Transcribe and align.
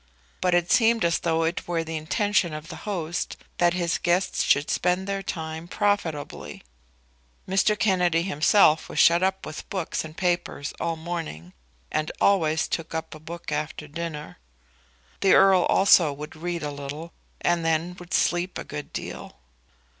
But 0.41 0.55
it 0.55 0.71
seemed 0.71 1.05
as 1.05 1.19
though 1.19 1.43
it 1.43 1.67
were 1.67 1.83
the 1.83 1.95
intention 1.95 2.53
of 2.55 2.69
the 2.69 2.75
host 2.89 3.37
that 3.59 3.75
his 3.75 3.99
guests 3.99 4.41
should 4.43 4.71
spend 4.71 5.05
their 5.05 5.21
time 5.21 5.67
profitably. 5.67 6.63
Mr. 7.47 7.77
Kennedy 7.77 8.23
himself 8.23 8.89
was 8.89 8.97
shut 8.97 9.21
up 9.21 9.45
with 9.45 9.69
books 9.69 10.03
and 10.03 10.17
papers 10.17 10.73
all 10.79 10.95
the 10.95 11.03
morning, 11.03 11.53
and 11.91 12.11
always 12.19 12.67
took 12.67 12.95
up 12.95 13.13
a 13.13 13.19
book 13.19 13.51
after 13.51 13.87
dinner. 13.87 14.39
The 15.19 15.33
Earl 15.35 15.65
also 15.69 16.11
would 16.11 16.35
read 16.35 16.63
a 16.63 16.71
little, 16.71 17.13
and 17.41 17.63
then 17.63 17.95
would 17.99 18.15
sleep 18.15 18.57
a 18.57 18.63
good 18.63 18.91
deal. 18.91 19.37